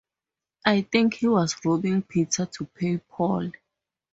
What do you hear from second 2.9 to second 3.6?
Paul.